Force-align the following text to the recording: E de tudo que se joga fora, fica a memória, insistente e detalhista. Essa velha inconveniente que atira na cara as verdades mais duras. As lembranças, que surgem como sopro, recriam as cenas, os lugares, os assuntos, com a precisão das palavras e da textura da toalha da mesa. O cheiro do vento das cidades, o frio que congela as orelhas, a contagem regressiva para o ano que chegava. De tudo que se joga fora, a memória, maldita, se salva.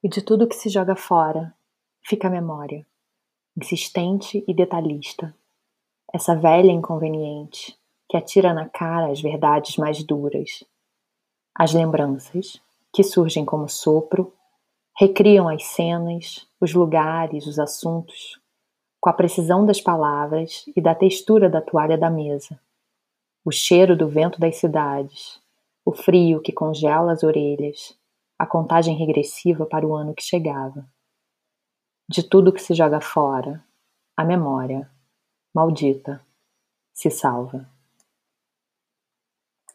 E 0.00 0.08
de 0.08 0.22
tudo 0.22 0.46
que 0.46 0.54
se 0.54 0.68
joga 0.68 0.94
fora, 0.94 1.52
fica 2.06 2.28
a 2.28 2.30
memória, 2.30 2.86
insistente 3.56 4.44
e 4.46 4.54
detalhista. 4.54 5.34
Essa 6.14 6.36
velha 6.36 6.70
inconveniente 6.70 7.76
que 8.08 8.16
atira 8.16 8.54
na 8.54 8.68
cara 8.68 9.10
as 9.10 9.20
verdades 9.20 9.76
mais 9.76 10.04
duras. 10.04 10.62
As 11.52 11.74
lembranças, 11.74 12.62
que 12.92 13.02
surgem 13.02 13.44
como 13.44 13.68
sopro, 13.68 14.32
recriam 14.96 15.48
as 15.48 15.64
cenas, 15.64 16.48
os 16.60 16.72
lugares, 16.72 17.46
os 17.46 17.58
assuntos, 17.58 18.40
com 19.00 19.10
a 19.10 19.12
precisão 19.12 19.66
das 19.66 19.80
palavras 19.80 20.64
e 20.76 20.80
da 20.80 20.94
textura 20.94 21.50
da 21.50 21.60
toalha 21.60 21.98
da 21.98 22.08
mesa. 22.08 22.58
O 23.44 23.50
cheiro 23.50 23.96
do 23.96 24.08
vento 24.08 24.38
das 24.38 24.56
cidades, 24.56 25.40
o 25.84 25.92
frio 25.92 26.40
que 26.40 26.52
congela 26.52 27.12
as 27.12 27.24
orelhas, 27.24 27.98
a 28.38 28.46
contagem 28.46 28.96
regressiva 28.96 29.66
para 29.66 29.86
o 29.86 29.94
ano 29.94 30.14
que 30.14 30.22
chegava. 30.22 30.86
De 32.08 32.22
tudo 32.22 32.52
que 32.52 32.62
se 32.62 32.74
joga 32.74 33.00
fora, 33.00 33.64
a 34.16 34.24
memória, 34.24 34.90
maldita, 35.54 36.24
se 36.94 37.10
salva. 37.10 37.68